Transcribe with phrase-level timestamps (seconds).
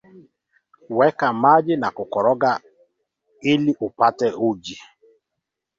[0.99, 2.59] weka maji na kukoroga
[3.41, 4.81] iliupate uji